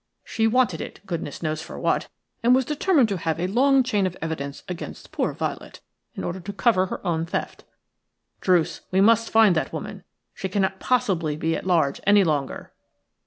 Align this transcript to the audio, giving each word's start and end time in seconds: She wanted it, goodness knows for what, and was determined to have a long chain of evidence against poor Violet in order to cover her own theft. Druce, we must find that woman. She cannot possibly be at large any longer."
She 0.23 0.47
wanted 0.47 0.81
it, 0.81 0.99
goodness 1.05 1.43
knows 1.43 1.61
for 1.61 1.77
what, 1.79 2.07
and 2.41 2.55
was 2.55 2.65
determined 2.65 3.07
to 3.09 3.17
have 3.17 3.39
a 3.39 3.45
long 3.45 3.83
chain 3.83 4.07
of 4.07 4.17
evidence 4.19 4.63
against 4.67 5.11
poor 5.11 5.31
Violet 5.31 5.79
in 6.15 6.23
order 6.23 6.39
to 6.39 6.53
cover 6.53 6.87
her 6.87 7.05
own 7.05 7.23
theft. 7.27 7.65
Druce, 8.39 8.81
we 8.89 8.99
must 8.99 9.29
find 9.29 9.55
that 9.55 9.71
woman. 9.71 10.03
She 10.33 10.49
cannot 10.49 10.79
possibly 10.79 11.35
be 11.37 11.55
at 11.55 11.67
large 11.67 12.01
any 12.07 12.23
longer." 12.23 12.73